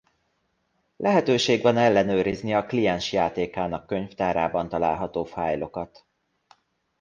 Lehetőség 0.97 1.61
van 1.61 1.77
ellenőrizni 1.77 2.53
a 2.53 2.65
kliens 2.65 3.11
játékának 3.11 3.85
könyvtárában 3.87 4.69
található 4.69 5.23
fájlokat. 5.23 6.05